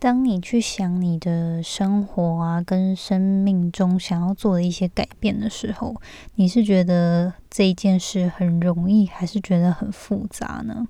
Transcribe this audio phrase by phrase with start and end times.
[0.00, 5.94] 当你去想你的生活啊，跟生命中想要做的一些改变的时候，
[6.36, 10.86] 你是觉得这一件事很容易，还是觉得很复杂呢？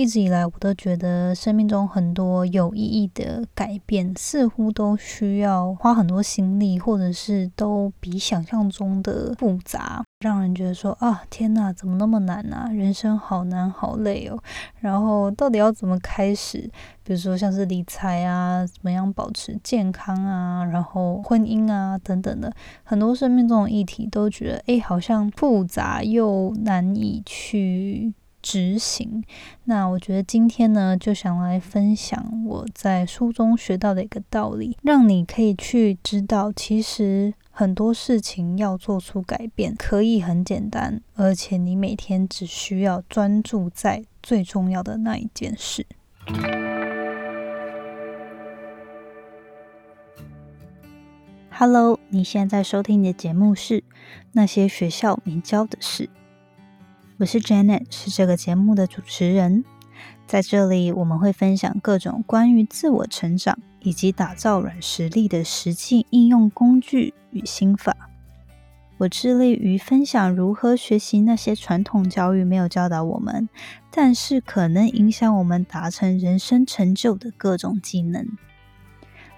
[0.00, 12.70] 一直以来，我都觉得生命中很多有意义的改变，似乎都需要花很多心力，或者是都比想象中的复杂，让人觉得说啊，天哪，怎么那么难啊？
[12.72, 14.42] 人生好难，好累哦。
[14.78, 16.70] 然后到底要怎么开始？
[17.02, 22.50] 比如说像是理财啊，怎么样保持健康啊，然后婚姻啊等等的，
[22.84, 28.14] 很多生命中的议题都觉得，哎，好像复杂又难以去。
[28.42, 29.22] 执行。
[29.64, 45.86] 那我觉得今天呢，就想来分享我在书中学到的一个道理，让你可以去知道，其实很多事情要做出改变，可以很简单，而且你每天只需要专注在最重要的那一件事。
[51.50, 53.84] Hello，你现在收听的节目是
[54.32, 56.08] 那些学校没教的事。
[57.20, 59.62] 我是 Janet，是这个节目的主持人。
[60.26, 67.94] 在这里，我们会分享各种关于自我成长以及打造软实力的实际应用工具与心法。
[68.96, 73.50] 我致力于分享如何学习那些传统教育没有教导我们，
[73.90, 78.26] 但是可能影响我们达成人生成就的各种技能。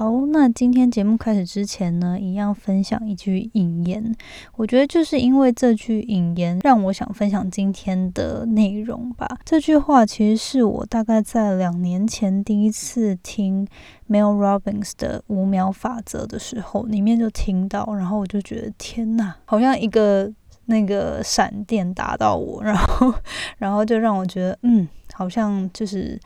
[0.00, 4.16] 好，那今天节目开始之前呢，一样分享一句引言。
[4.56, 9.28] 我觉得就是因为这句引言，让我想分享今天的内容吧。
[9.44, 13.68] 这句话其实是我大概在两年前第一次听
[14.08, 20.32] Mel Robbins 的五秒法则的时候，里面就听到，然后我就觉得天呐，好像一个
[20.64, 23.12] 那个闪电打到我，然后，
[23.58, 26.18] 然后就让我觉得，嗯，好像就是。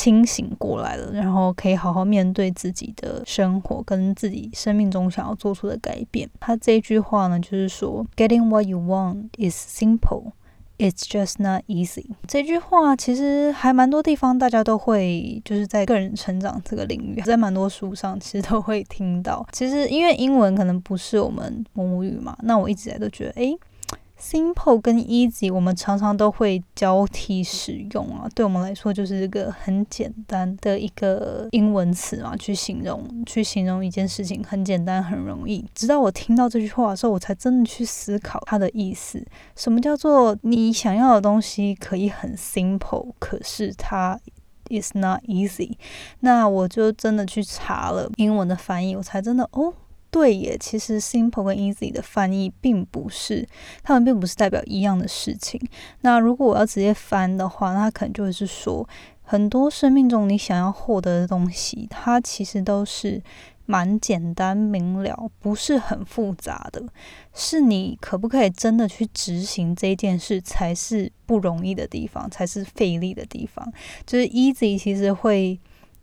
[0.00, 6.26] 清醒过来了，然后可以好好面对自己的生活跟自己生命中想要做出的改变。
[6.40, 10.32] 他这一句话呢，就是说，Getting what you want is simple,
[10.78, 12.06] it's just not easy。
[12.26, 19.46] 这句话其实还蛮多地方大家都会，就是在个人成长这个领域，在蛮多书上其实都会听到。
[19.52, 23.54] 其实因为英文可能不是我们母语嘛，那我一直在都觉得，诶。
[24.20, 28.28] Simple 跟 Easy，我们常常都会交替使用啊。
[28.34, 35.64] 对我们来说，就是一个很简单的一个英文词嘛，去形容去形容一件事情很简单很容易。
[35.74, 39.26] 直到我听到这句话的时候，我才真的去思考它的意思。
[39.56, 44.20] 什么叫做你想要的东西可以很 simple，可是它
[44.68, 45.72] is not easy？
[46.20, 49.72] 那我就真的去查了英文的翻译，我才真的哦。
[50.10, 53.46] 对耶，其实 simple 跟 easy 的翻译并不是，
[53.82, 55.60] 他们并不是代表一样的事情。
[56.00, 58.88] 那如果我要直接翻的话，那可能就会是说，
[59.22, 63.22] 很多生命中你想要获得的东西，它其实都是
[63.66, 66.82] 蛮简单明了，不是很复杂的。
[67.32, 73.72] 是你可不可以真的去执行这件事，才是不容易的地方，才是费力的地方。
[74.04, 75.60] 就是 easy 其实会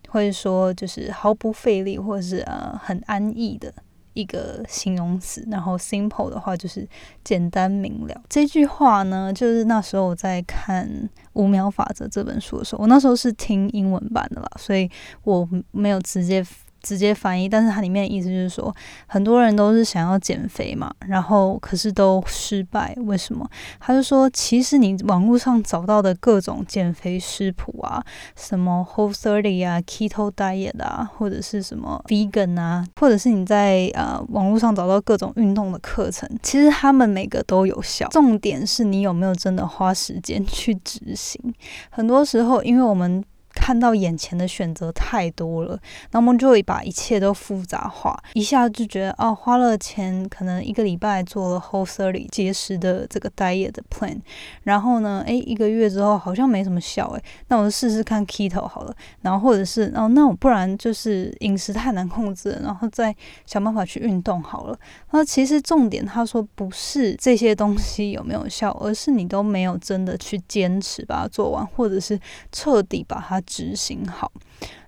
[0.08, 3.74] 会说，就是毫不费力，或者是呃很安逸的。
[4.18, 6.88] 一个形容词，然后 simple 的话就是
[7.24, 8.22] 简单明了。
[8.28, 10.88] 这句话呢，就是那时候我在看
[11.34, 14.90] 《五秒法则》这本书的时候，我那时候是听英文版的啦，所以
[15.24, 16.44] 我没有直接。
[16.82, 18.74] 直接翻译，但是它里面的意思就是说，
[19.08, 23.50] 很多人都是想要减肥嘛，然后可是都失败，为什么？
[23.80, 28.04] 他就说，其实你网络上找到的各种减肥食谱啊，
[28.36, 41.42] 什么 Whole Thirty 啊，Keto Diet 啊，或者是什么 Vegan 啊，或者是你在呃网络上找到各种运动的课程，其实他们每个都有效，重点是你有没有真的花时间去执行。
[41.90, 43.24] 很多时候，因为我们
[43.68, 45.78] 看到眼前的选择太多了，
[46.12, 54.22] 那我们就会把一切都复杂化，一下就觉得哦，花了钱，可能一个礼拜做了 Whole Thirty 节食的这个 diet 的 plan，
[54.64, 63.14] 然后呢，诶，一个月之后好像没什么效，诶，那我就试试看 Keto 好了，然后或者是哦，那我不然就是饮食太难控制，然后再
[63.46, 64.80] 想办法去运动好了。
[65.12, 72.18] 那其实重点他说不是这些东西有没有效，而是你都没有真的去坚持把它做完，或者是
[72.54, 73.44] 彻底把它。
[73.58, 74.32] 执行好，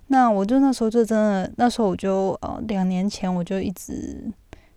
[0.06, 4.30] 那我就那时候就真的，那时候我就呃两年前我就一直。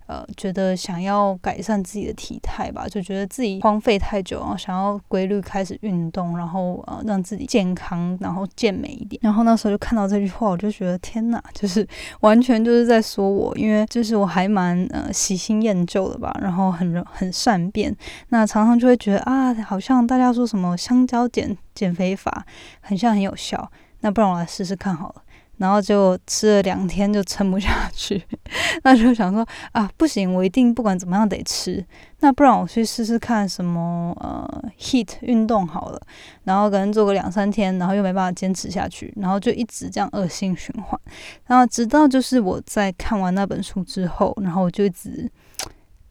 [0.06, 9.18] 呃觉得想要改善自己的体态吧，就觉得自己荒废太久，然后想要规律开始运动，然后呃让自己健康，然后健美一点。
[9.24, 11.88] 然后那时候就看到这句话，我就觉得天哪， 就是
[12.20, 17.96] 完全就是在说我，因为就是我还蛮呃喜新厌旧的吧，然后很很善变，
[18.28, 22.46] 那常常就会觉得啊，好像大家说什么香蕉减减肥法，
[22.82, 23.72] 很像很有效，
[24.04, 25.24] 那不然我来试试看好了。
[25.58, 28.22] 然后就吃了两天就撑不下去，
[28.84, 31.86] 那就想说啊，不行，我一定不管怎么样得吃。
[32.22, 36.02] 那不然我去试试看什么呃 heat 运动好了，
[36.44, 41.00] 然后可能做个两三天，然后又没办法坚持下去，然后就一直这样恶性循环。
[41.46, 45.32] 然后直到就是我在看完那本书之后，然后我就一直。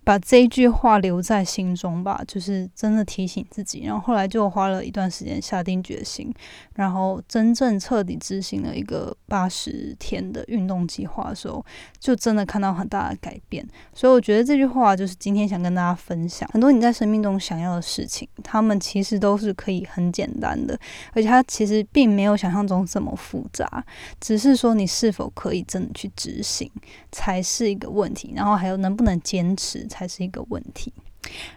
[0.05, 3.85] 把这一句话留在心中吧，就是真的提醒自己。
[3.85, 6.33] 然后后来就花了一段时间下定决心，
[6.75, 11.65] 然后真正彻底执行了一个八十天的运动计划的时候，
[12.01, 13.65] 就真的看到很大的改变。
[13.95, 20.77] 所以我觉得这句话就是今天想跟大家分享，很多你在生命中想要的事情，他们其实都是可以很简单的，
[21.13, 23.85] 而且它其实并没有想象中这么复杂，
[24.21, 26.69] 只是说你是否可以真的去执行
[27.13, 28.33] 才是一个问题。
[28.35, 29.87] 然后还有能不能坚持。
[29.93, 30.93] 才是一个问题。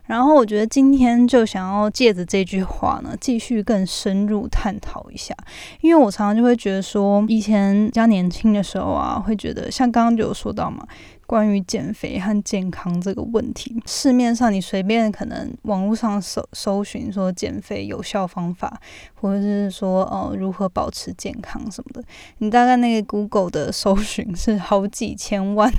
[0.06, 5.36] 然后我觉得今天就想要借着这句话呢，继续更深入探讨一下，
[5.82, 10.88] 因为我常常就会觉得说，以前比较年轻的时候啊，会觉得像刚刚就有说到嘛。
[11.26, 18.80] 关于减肥和健康这个问题，市面上你随便可能网络上搜搜寻说减肥有效方法，
[19.16, 22.08] 或者是说呃如何保持健康什么的，
[22.38, 25.72] 你大概那个 Google 的搜寻是好几千万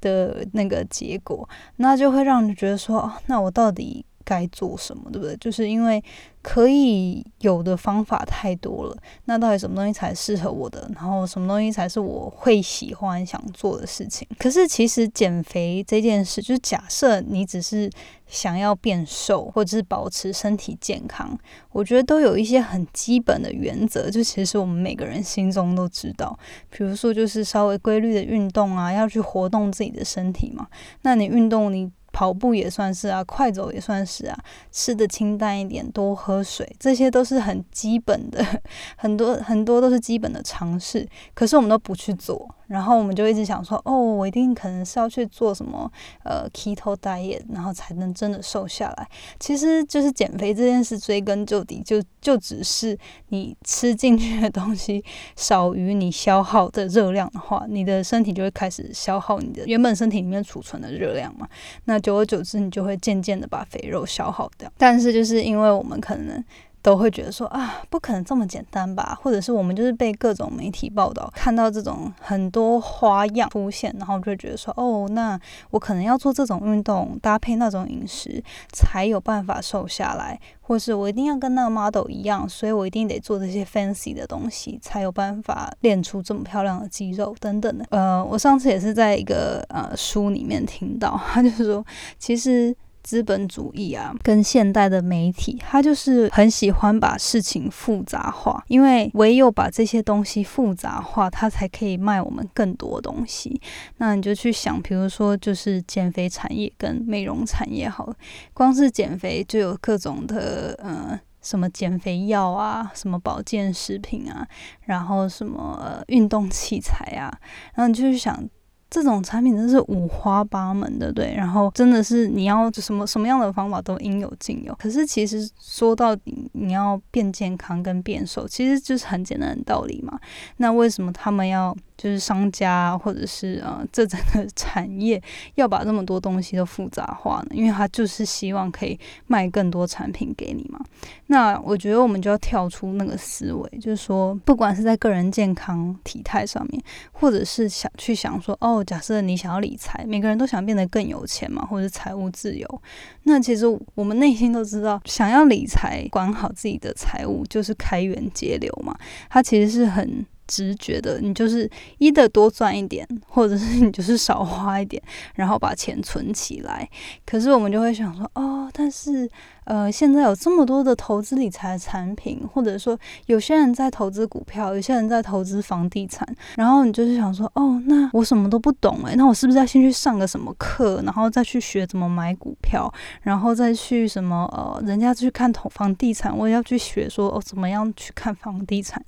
[0.00, 4.04] 的那个结果，那就会让你觉得说，哦，那我到底？
[4.24, 5.36] 该做什么，对不对？
[5.36, 6.02] 就是因为
[6.42, 8.96] 可以有的方法太多了，
[9.26, 10.90] 那到底什么东西才适合我的？
[10.94, 14.26] 然后什么东西才是我会喜欢想做的事情？
[14.38, 17.90] 可是其实减肥这件事，就是假设你只是
[18.26, 21.38] 想要变瘦，或者是保持身体健康，
[21.70, 26.36] 我觉得都有一些很基本的原则，就其实我们每个人心中都知道。
[26.70, 30.66] 比如说，就是稍微规律的运动啊，要去活动自己的身体嘛。
[31.02, 31.90] 那你运动，你。
[32.12, 34.38] 跑步也算是啊，快走也算是啊，
[34.70, 38.44] 吃的清淡一点，多喝水，这些都是很基本的，
[38.96, 41.08] 很多很多都是基本的常识。
[41.34, 45.90] 可是我们都不去做，然后我们就一直想说，哦，我一定可能是要去做什么
[46.24, 49.06] 呃 keto diet，然后才能真的瘦下来。
[49.38, 52.98] 其实就是减肥这件事，追根究底就就只是
[53.28, 55.04] 你吃进去的东西
[55.36, 61.46] 少于你消耗的热量的话，你的身体就会开始消耗你的原本身体里面储存的热量嘛。
[61.84, 64.72] 那久而久之，你就会渐渐的把肥肉消耗掉。
[64.78, 66.42] 但是，就是因为我们可能
[66.82, 69.16] 都会觉得说啊，不可能这么简单吧？
[69.22, 75.38] 或者是我们就是被各种媒体报道看到这种很多花样出现，然后就会觉得说，哦，那
[75.70, 78.42] 我可能要做这种运动，搭配那种饮食，
[78.72, 80.38] 才有办法瘦下来。
[80.64, 87.84] 或是我一定要跟那个 model 一样，所以我一定得做这些 fancy 的东西，才有办法练出这么漂亮的肌肉等等的。
[87.90, 91.84] 呃，我上次也是在一个呃书里面听到，他就是说，
[92.18, 92.74] 其实。
[93.02, 103.60] 资本主义啊，跟现代的媒体，他就是很喜欢把事情复杂化，因为唯有把这些东西复杂化，他才可以卖我们更多东西。
[103.98, 108.12] 那你就去想，比如说就是减肥产业跟美容产业，好，
[108.54, 114.46] 光是减肥就有各种的，呃，什么减肥药啊，什么保健食品啊，
[114.82, 117.32] 然后什么运动器材啊，
[117.74, 118.48] 然后你就去想。
[118.92, 124.74] 这种产品真是五花八门的，对，然后真的是你要什么什么样的方法都应有尽有。
[124.74, 130.20] 可是其实说到底，你要变健康跟变瘦，其实就是很简单的道理嘛。
[130.58, 131.74] 那为什么他们要？
[132.02, 135.22] 就是商家或者是呃，这整个 产业
[135.54, 137.50] 要把这么多东西都复杂化呢？
[137.52, 140.80] 因为他就是希望可以卖更多产品给你嘛。
[141.28, 146.82] 那我觉得我们就要跳出那个思维，就是说，不管是在个人健康体态上面，
[147.12, 152.82] 或者是想去想说，哦，假设你想要理财，每个人都想变得更有钱嘛，或者财务自由。
[153.22, 158.92] 那其实我们内心都知道，想要理财，管好自己的财务，就是开源节流嘛。
[159.30, 160.26] 它其实是很。
[160.46, 165.02] 直觉的，你就是一的多赚一点，或者是你就是少花一点，
[165.34, 166.88] 然后把钱存起来。
[167.24, 169.30] 可是我们就会想说，哦，但是。
[169.64, 176.26] 呃，现在有这么多的投资理财产品，或者说有些人在投资股票，有些人在投资房地产，
[176.56, 182.92] 然后你就是想说，哦，那我什么都不懂诶，那我是不是要先去上个什么课，然后再去学怎么买股票，
[183.22, 189.02] 然后再去什么呃，人家去看投房地产，我也要去学说哦，怎么样去看房地产？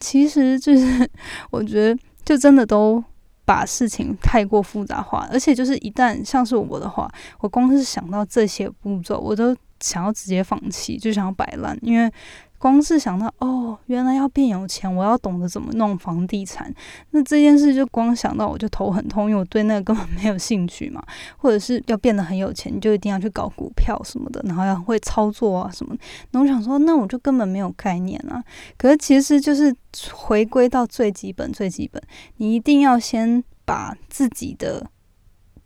[0.00, 1.08] 其实就是
[1.50, 3.02] 我觉得，就真的都。
[3.48, 7.10] 把事情太过复杂化，而且就是一旦像是我的话，
[7.40, 12.10] 我光是想到这些步骤，我都想要直接放弃，就想要摆烂，因为。
[12.60, 16.74] 光是想到哦，原来要变有钱，我要懂得怎么弄房地产，
[17.12, 21.00] 那这件事就光想到我就头很痛，因为我对那个根本没有兴趣嘛。
[21.36, 25.96] 或者是要变得很有钱，你就一定要去搞股票什么的，然后要会操作啊什么。
[26.32, 28.42] 那我想说，那我就根本没有概念啊。
[28.76, 29.72] 可是其实就是
[30.12, 32.02] 回归到最基本、最基本，
[32.38, 34.84] 你一定要先把自己的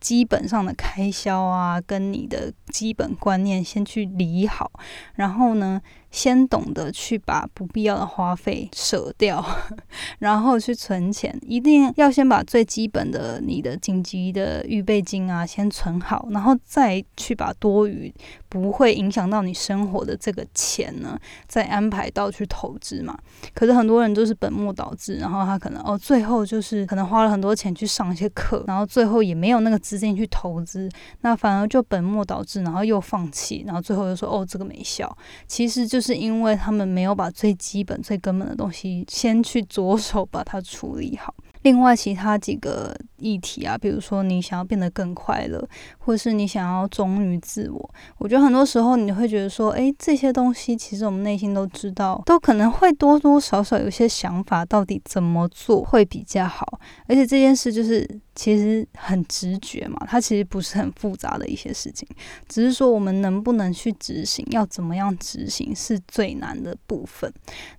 [0.02, 4.71] 基本上的开销啊，跟你的基本观念先去理好，
[5.14, 5.80] 然后呢。
[6.12, 9.42] 先懂得去把不必要的花费舍掉，
[10.21, 11.37] 然后去存钱。
[11.40, 18.12] 一定要先把最基本的你的紧急的预备金啊先存好，然后再去把多余
[18.50, 23.19] 不会影响到你生活的这个钱呢，再安排到去投资嘛。
[23.54, 30.90] 可是很多人都是本末倒置，然后他可能哦最后就是可能花了很多钱去上一些课，然后最后也没有那个资金去投资，
[31.23, 35.16] 那反而就本末倒置，然后又放弃，然后最后又说哦这个没效，
[35.49, 36.01] 其实就。
[36.02, 41.32] 是因为他们没有把最基本、最根本的东西先去着手把它处理好。
[41.62, 45.66] 另外，其他几个议题啊，比如说你想要变得更快乐，
[45.99, 56.81] 或是你想要忠于自我，我觉得很多时候你会觉得说，诶，这些东西其实我们内心都知道，都可能会多多少少有些想法，到底怎么做会比较好。
[57.07, 62.09] 而且这件事就是其实很直觉嘛，它其实不是很复杂的一些事情，
[62.49, 67.33] 只是说我们能不能去执行，要怎么样执行是最难的部分。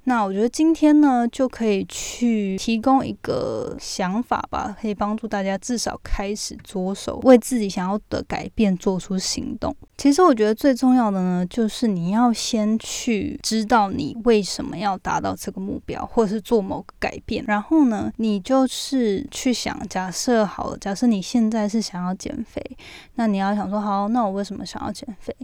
[0.05, 3.72] 那我觉得今天呢，就可以去提供一个。
[3.79, 9.75] 想法吧，可以帮助大家至少开始着手为自己想要的改变做出行动。
[9.97, 17.43] 其实我觉得最重要的呢，就是你要先去知道你为什么要达到这个目标，或者是做某个改变。
[17.47, 22.61] 然后呢，你就是去想，假设好了，假设你现在是想要减肥，
[23.15, 25.35] 那你要想说，好，那我为什么想要减肥？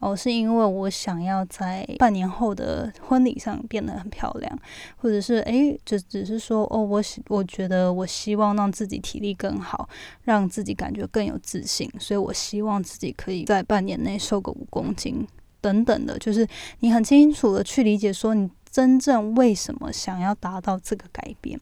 [0.00, 4.58] 哦，是因为我想要在半年后的婚礼上变得很漂亮，
[4.96, 9.88] 或者是诶，就只是说哦，我我觉得我希望让自己体力更好，
[10.22, 15.26] 让自己感觉更有自信，所以我希望自己可以在半年内瘦个五公斤
[15.60, 16.46] 等等的，就是
[16.80, 21.58] 你很清楚的去理解说你真正为什么想要达到这个改变。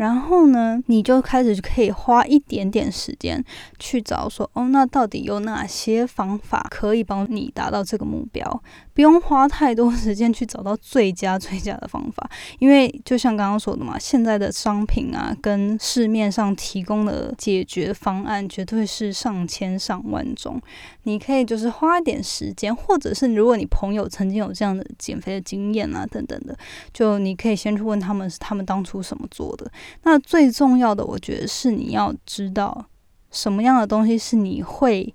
[0.00, 3.44] 然后呢，你就开始可以花一点点时间
[3.78, 8.62] 去找说，哦，那到底有哪些方法可以帮你达到这个目标？
[8.94, 12.30] 不用花太多时间去找到最佳最佳的方法，
[12.60, 20.58] 因为就像刚刚说的嘛，现在的商品啊，跟市面上提供的解决方案绝对是上千上万种。
[21.02, 26.56] 你可以就是花一点时间，或者是如果你朋友曾经有这样的减肥的经验啊，等等的，
[26.90, 29.70] 就你可以先去问他们，是他们当初什么做的。
[30.02, 32.86] 那最重要的，我觉得是你要知道
[33.30, 35.14] 什么样的东西是你会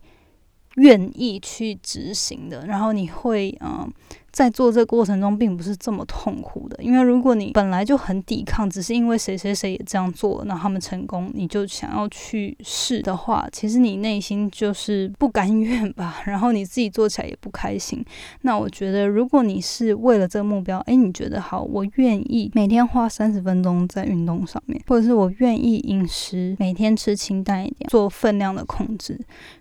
[0.76, 3.92] 愿意去执行的，然后你会嗯。
[4.36, 18.04] 在做这个过程中，并不是这么痛苦的，因为如果你本来就很抵抗，只是因为谁谁谁也这样做了，那他们成功，你就想要去试的话，其实你内心就是不甘愿吧， 然后你自己做起来也不开心。
[18.42, 29.18] 那我觉得，如果你是为了这个目标，诶，你觉得好，我愿意每天花三十分钟在运动上面，或者是我愿意饮食每天吃清淡一点，做分量的控制，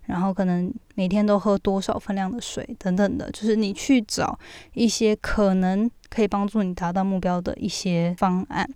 [0.07, 4.39] 然后可能每天都喝多少分量的水等等的，就是你去找。
[4.73, 8.69] 一些可能可以帮助你达到目标的一些方案，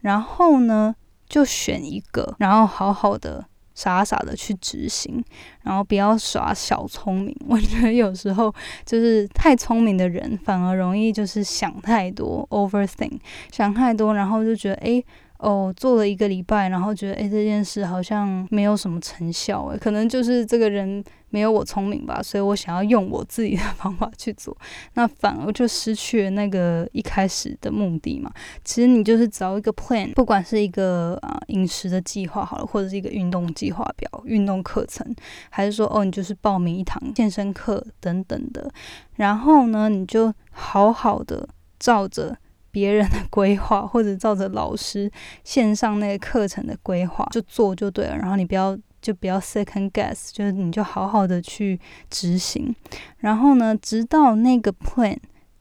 [0.00, 0.94] 然后呢，
[1.28, 3.44] 就选一个，然后好好的、
[3.74, 5.24] 傻傻的去执行，
[5.62, 7.36] 然后不要耍小聪明。
[7.48, 8.54] 我觉得有时候
[8.84, 13.18] 就是太聪明的人，反而容易就是想太多，overthink，
[13.52, 15.02] 想太多，然后就觉得哎。
[15.38, 21.04] 哦，做了一个礼拜，然后觉得诶这件事好像没有什么成效诶，可能就是这个人
[21.34, 24.56] 没有我聪明吧，所以我想要用我自己的 方法去做，
[24.92, 28.30] 那反而就失去了那个一开始的目的嘛。
[28.62, 35.04] 其实你就是找一个 plan，不管是一个啊饮食的计划好了，或者是一个运动计划表、运动课程，
[35.50, 38.70] 还是说哦你就是报名一堂健身课等等的，
[39.16, 41.48] 然后呢你就好好的
[41.80, 42.36] 照着。
[42.74, 45.08] 别人的 规划，或者照着老师
[45.44, 52.74] 线上那个课程的规划就做就对了，然后你不要就不要 second guess，就是你就好好的去执行。
[53.18, 55.18] 然后呢，直到那个 plan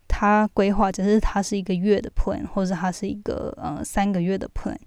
[0.07, 4.77] 它规划，只是它是一个月的 plan，或者它是一个呃三个月的 plan，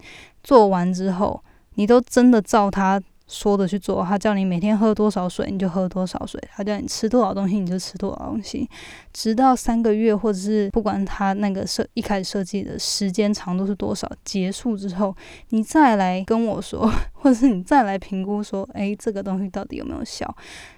[0.42, 1.44] 做完之后，
[1.75, 2.98] 你都真的照它
[3.28, 8.68] 说的去做，他叫你每天喝多少水，你就喝多少水；他叫你吃多少东西，你就吃多少东西。
[9.12, 15.14] 直到三个月，或者是不管他那个设一开始设计的时间长度是多少，结束之后，
[15.49, 20.33] 你再来跟我说，或者是你再来评估说，诶，这个东西到底有没有效？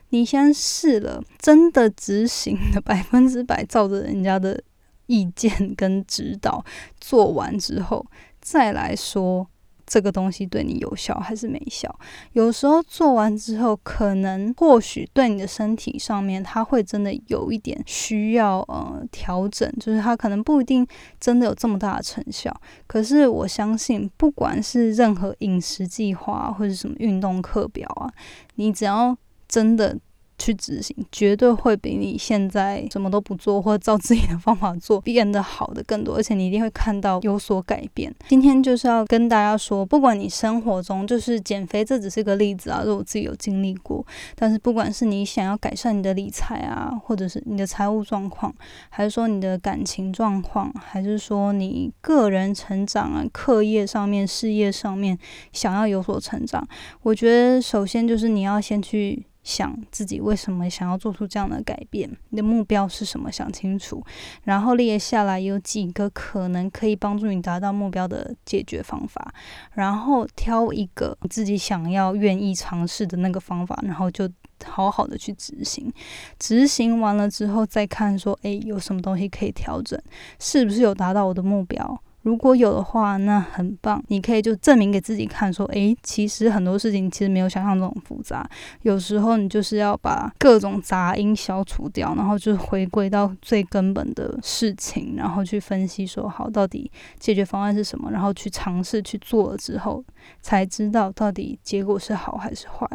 [0.09, 4.59] 你先试了，真的执行的百分之百照着人家的
[5.05, 6.65] 意见跟指导
[6.99, 8.07] 做完之后，
[8.41, 9.47] 再来说。
[9.89, 11.93] 这个东西对你有效还是没效？
[12.35, 20.87] 有时候做完之后，可能或许对你的身体上面，它会真的有一点需要呃调整，就是它可能不一定
[21.19, 22.55] 真的有这么大的成效。
[22.87, 28.13] 可是我相信，不管是任何饮食计划或者什么运动课表啊，
[28.57, 29.17] 你只要
[29.49, 29.99] 真的。
[30.39, 38.15] 去执行，绝对会比你现在什么都不做或者照自己的方法做变得好的更多，而且你一定会看到有所改变。
[38.29, 44.07] 今天就是要跟大家说，不管你生活中就是减肥，这只是个例子啊，是我自己有经历过。
[44.35, 48.55] 但是不管是你想要改善你的理财啊，或者是你的财务状况，
[48.89, 55.19] 还是说你的感情状况，还是说你个人成长啊、课业上面、事业上面
[55.53, 56.67] 想要有所成长，
[57.03, 59.27] 我觉得首先就是你要先去。
[59.49, 62.07] 想自己为什么想要做出这样的改变？
[62.29, 63.33] 你的目标是什么？
[63.33, 64.05] 想清楚，
[64.45, 69.33] 然后列下来有几个可能可以帮助你达到目标的解决方法，
[69.73, 74.29] 然后挑一个自己想要、愿意尝试的那个方法，然后就
[74.65, 75.91] 好好的去执行。
[76.39, 79.99] 执行完了之后，再看说，诶，有什么东西可以调整？
[80.39, 82.03] 是不是有达到我的目标？
[82.29, 84.05] 如果有的话，那很棒。
[84.09, 88.47] 你可以就证明给自己看，说，诶，其实很多事情其实没有想象中复杂。
[88.83, 100.05] 有时候你就是要把各种杂音消除掉，然后就回归到最根本的事情，然后去分析说，好，到底解决方案是什么，然后去尝试去做了之后，
[100.43, 102.87] 才知道到底结果是好还是坏。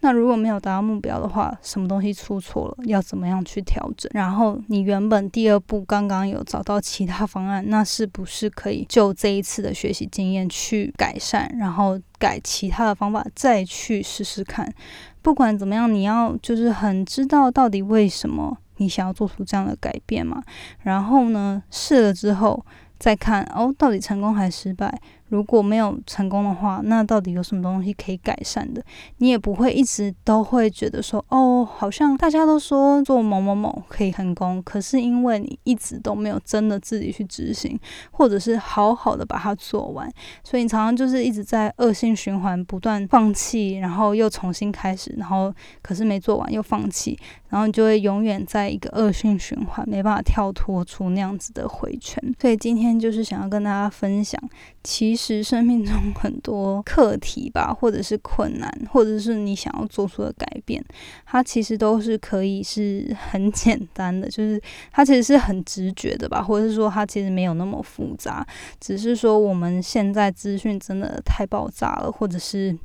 [0.00, 4.10] 那如果没有达到目标的话，什么东西出错了，要怎么样去调整？
[4.12, 8.81] 然后你原本第二步刚刚有找到其他方案，那是不是可以？
[8.88, 14.72] 就这一次的学习经验去改善，然后改其他的方法，再去试试看。
[15.20, 20.42] 不管怎么样，你要就是很知道到底为什么你想要做出这样的改变嘛。
[20.80, 22.64] 然后呢，试了之后
[22.98, 25.00] 再看哦，到底成功还是失败。
[25.32, 28.84] 如果没有成功的话，那到底有什么东西可以改善的？
[29.16, 40.06] 你也不会一直都会觉得说，哦，好像大家都说做某某某可以成功，可是因为你一直都没有真的自己去执行，或者是好好的把它做完，
[40.44, 47.18] 所以你常常就是一直在恶性循环，不断放弃，然后又重新开始，然后可是没做完又放弃，
[47.48, 52.22] 然后你就会永远在一个恶性循环，没办法跳脱出那样子的回圈。
[52.38, 54.38] 所以今天就是想要跟大家分享，
[54.82, 55.42] 其实。
[55.42, 60.82] 生命中很多课题吧，或者是困难，或者是你想要做出的改变，
[61.26, 64.58] 它其实都是可以是很 简单的，就是
[64.90, 68.46] 它其实是很直觉的吧，或者是说它其实没有那么复杂，
[68.80, 72.78] 只是说我们现在资讯真的太爆炸了，或者是。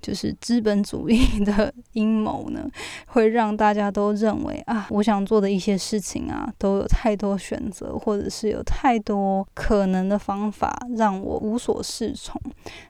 [0.00, 2.68] 就是资本主义的阴谋呢，
[3.06, 12.40] 会让大家都认为啊，我想做的一些事情啊，都有太多选择，或者是有太多可能的方法，让我无所适从。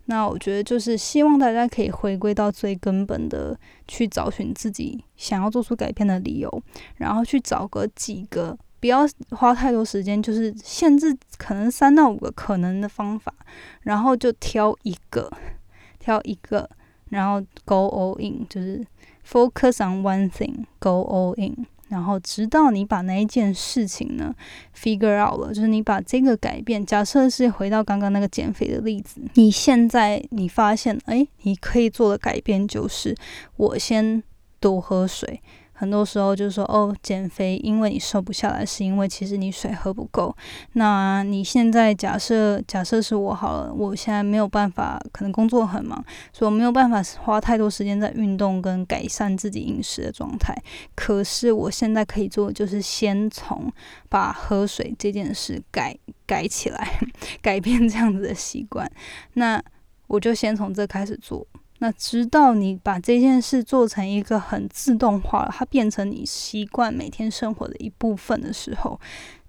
[0.06, 6.62] 那我觉得就是希望大家可以回归到最根本的，去找寻自己想要做出改变的理由，
[6.96, 13.32] 然后去找个几个，不要花太多时间，就是限制可能三到五个可能的方法，
[13.82, 15.30] 然后就挑一个。
[16.04, 16.68] 挑一个，
[17.08, 18.84] 然后 go all in，就是
[19.26, 24.34] focus on one thing，go all in，然后直到你把那一件事情呢
[24.76, 33.16] figure out 了，就是你把这个改变，假设是回到刚刚那个减肥的例子，你现在你发现，哎，你可以做的改变就是
[33.56, 34.22] 我先
[34.60, 35.40] 多喝水。
[35.84, 40.34] 很多时候就是说，哦，减肥，因为你瘦不下来，是因为其实你水喝不够。
[40.72, 50.56] 那你现在假设，假设是我好了，我现在没有办法，可能工作很忙，所以我没有办法花太多时间在运动跟改善自己饮食的状态。
[50.94, 53.70] 可是我现在可以做的，就是先从
[54.08, 55.94] 把喝水这件事改
[56.24, 56.98] 改起来，
[57.42, 58.90] 改变这样子的习惯。
[59.34, 59.62] 那
[60.06, 61.46] 我就先从这开始做。
[61.80, 68.98] 那直到你把这件事做成一个很自动化了，它变成你习惯每天生活的一部分的时候，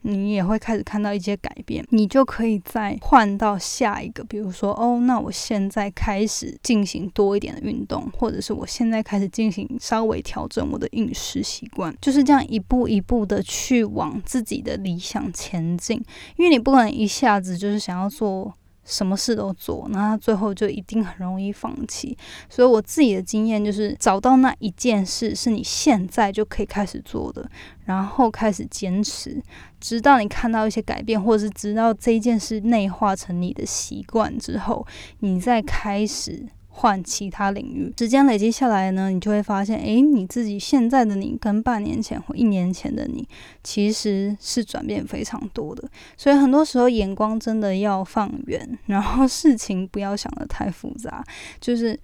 [0.01, 1.85] 你也会开始看到一些改变。
[1.91, 16.03] 你就可以再换到下一个，比如说，哦，那我现在开始进行多一点的运动，或者是我现在开始进行稍微调整我的饮食习惯，就是这样一步一步的去往自己的理想前进。
[16.38, 18.53] 因为你不可能一下子就是想要做。
[18.85, 22.17] 什么事都做，那他最后就一定很容易放弃。
[22.47, 27.49] 所以我自己的经验就是，找到那一件事是你现在就可以开始做的，
[27.85, 29.41] 然后开始坚持，
[29.81, 34.87] 直到你看到一些改变，或者是直到这件事内化成你的习惯之后，
[35.19, 36.45] 你再开始。
[36.77, 43.25] 换其他领域，时间累积下来呢，你就会发现，诶，你自己现在的你跟半年前或一年前的你，
[43.63, 45.88] 其实是转变非常多的。
[46.17, 51.23] 所以很多时候眼光真的要放远，然后事情不要想得太复杂，
[51.61, 51.97] 就是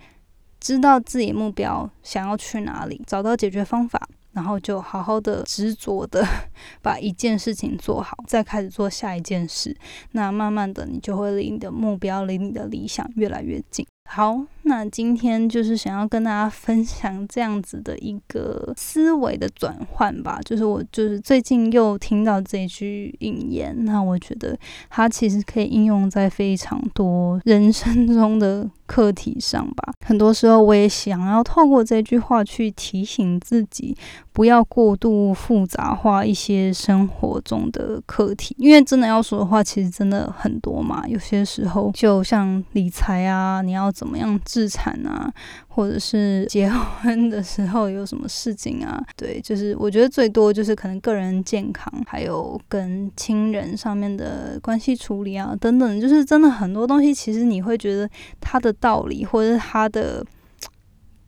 [0.60, 4.07] 知道自己目标想要去哪里，找到解决方法。
[4.34, 6.25] 然后就好好的执着的
[6.81, 9.75] 把一件事情做好，再开始做下一件事。
[10.13, 13.86] 那慢慢的，你就会离你的目标、离你的理想越来越近。
[14.10, 20.39] 好，那今天就是想要跟大家分享这样子的一个思维的转换吧。
[20.43, 24.58] 就是我就是最近又听到这句引言，那我觉得
[24.89, 29.93] 它其实可以应用在非常多人生中的课题上吧。
[30.06, 33.95] 很多时候，我也想要透过这句话去提醒自己，
[34.34, 38.56] 不要过度复杂化一些生活中的课题。
[38.58, 41.08] 因为真的要说的话，其实真的很多嘛。
[41.08, 43.91] 有些时候，就像理财啊，你要。
[43.91, 45.33] 怎么样自产啊，
[45.69, 49.01] 或者是结婚的时候有什么事情啊？
[49.15, 58.09] 对，就是我觉得最多就是可能个人健康，还有跟亲人上面的关系处理啊，等等，就是真的很多东西，其实你会觉得
[58.41, 60.21] 它的道理或者是它的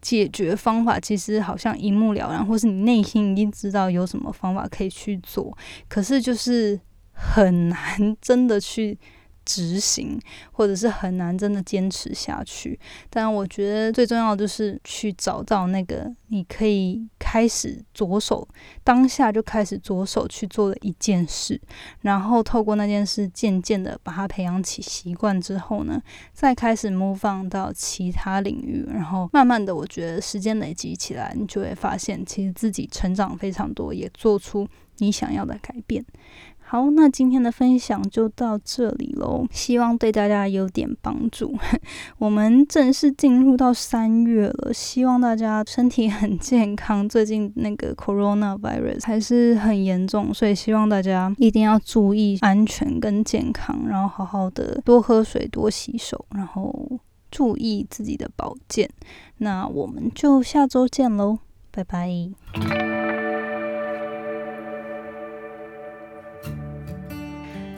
[0.01, 5.57] 解决方法，其实好像一目了然，或是你内心已经知道有什么方法可以去做，
[5.87, 6.77] 可是就是
[7.13, 7.79] 很难
[8.19, 8.99] 真的去。
[9.45, 10.19] 执行，
[10.51, 12.79] 或者是很难真的坚持下去。
[13.09, 18.47] 但我觉得最重要的就是去找到那个你可以开始着手，
[18.83, 21.59] 当下就开始着手去做的一件事，
[22.01, 26.01] 然后透过那件事渐渐的把它培养起习惯之后呢，
[26.33, 36.05] 再开始 move on 到其他领域，然后慢慢的，我觉得时间累积起来，你就会发现其实自己成长非常多，也做出你想要的改变。
[36.73, 41.55] 好，那今天的分享就到这里喽，希望对大家有点帮助。
[42.17, 47.07] 我们正式进入到三月了，希望大家身体很健康。
[47.07, 58.89] 最近那个 coronavirus 还是很严重，所以希望大家一定要注意安全跟健康，然后好好的多喝水、多洗手，然后注意自己的保健。
[59.37, 61.37] 那我们就下周见喽，
[61.69, 62.09] 拜拜。